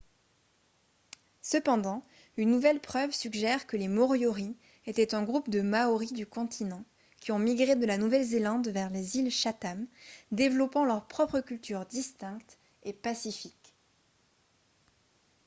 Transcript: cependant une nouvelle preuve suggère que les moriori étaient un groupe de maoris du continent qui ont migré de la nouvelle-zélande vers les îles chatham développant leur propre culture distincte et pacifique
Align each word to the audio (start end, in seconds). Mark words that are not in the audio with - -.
cependant 1.43 2.03
une 2.35 2.49
nouvelle 2.49 2.79
preuve 2.79 3.11
suggère 3.11 3.67
que 3.67 3.77
les 3.77 3.87
moriori 3.87 4.55
étaient 4.87 5.13
un 5.13 5.21
groupe 5.21 5.47
de 5.47 5.61
maoris 5.61 6.11
du 6.11 6.25
continent 6.25 6.83
qui 7.19 7.31
ont 7.31 7.37
migré 7.37 7.75
de 7.75 7.85
la 7.85 7.99
nouvelle-zélande 7.99 8.67
vers 8.69 8.89
les 8.89 9.17
îles 9.17 9.29
chatham 9.29 9.85
développant 10.31 10.85
leur 10.85 11.05
propre 11.07 11.39
culture 11.41 11.85
distincte 11.85 12.57
et 12.81 12.93
pacifique 12.93 13.75